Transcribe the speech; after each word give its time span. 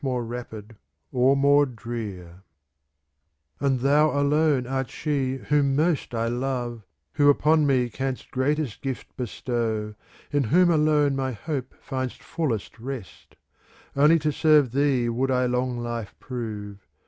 *3 0.03 0.75
CANZONIERE 1.13 2.41
And 3.59 3.81
thou 3.81 4.19
alone 4.19 4.65
art 4.65 4.89
she 4.89 5.35
whom 5.35 5.75
most 5.75 6.15
I 6.15 6.25
love, 6.25 6.81
*" 6.99 7.11
Who 7.13 7.29
upon 7.29 7.67
me 7.67 7.87
canst 7.87 8.31
greatest 8.31 8.81
gift 8.81 9.15
bestow. 9.15 9.93
In 10.31 10.45
whom 10.45 10.71
alone 10.71 11.15
my 11.15 11.33
hope 11.33 11.75
finds 11.79 12.15
fullest 12.15 12.79
rest: 12.79 13.35
Only 13.95 14.17
to 14.17 14.31
serve 14.31 14.71
thee 14.71 15.07
would 15.07 15.29
I 15.29 15.45
long 15.45 15.77
life 15.77 16.15
prove. 16.19 16.79